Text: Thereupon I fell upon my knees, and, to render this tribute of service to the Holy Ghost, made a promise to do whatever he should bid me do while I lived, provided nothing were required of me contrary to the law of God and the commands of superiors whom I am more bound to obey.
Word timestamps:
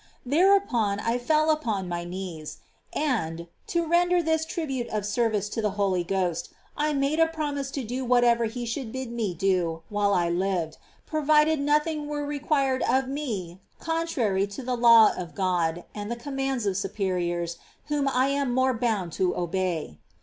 Thereupon 0.25 0.99
I 0.99 1.19
fell 1.19 1.51
upon 1.51 1.87
my 1.87 2.03
knees, 2.05 2.57
and, 2.91 3.45
to 3.67 3.85
render 3.85 4.23
this 4.23 4.45
tribute 4.45 4.87
of 4.87 5.05
service 5.05 5.47
to 5.49 5.61
the 5.61 5.69
Holy 5.77 6.03
Ghost, 6.03 6.49
made 6.95 7.19
a 7.19 7.27
promise 7.27 7.69
to 7.69 7.83
do 7.83 8.03
whatever 8.03 8.45
he 8.45 8.65
should 8.65 8.91
bid 8.91 9.11
me 9.11 9.35
do 9.35 9.83
while 9.89 10.15
I 10.15 10.27
lived, 10.27 10.79
provided 11.05 11.59
nothing 11.59 12.07
were 12.07 12.25
required 12.25 12.81
of 12.89 13.07
me 13.07 13.59
contrary 13.79 14.47
to 14.47 14.63
the 14.63 14.75
law 14.75 15.13
of 15.15 15.35
God 15.35 15.83
and 15.93 16.09
the 16.09 16.15
commands 16.15 16.65
of 16.65 16.77
superiors 16.77 17.59
whom 17.89 18.07
I 18.07 18.29
am 18.29 18.51
more 18.55 18.73
bound 18.73 19.11
to 19.13 19.35
obey. 19.37 19.99